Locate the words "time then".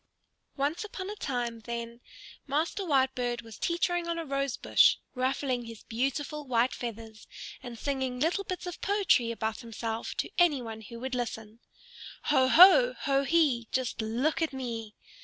1.15-2.01